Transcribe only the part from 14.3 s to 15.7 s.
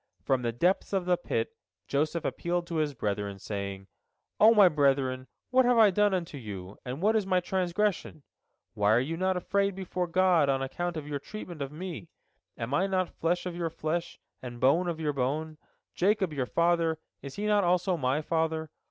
and bone of your bone?